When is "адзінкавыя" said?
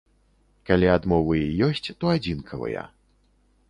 2.17-2.91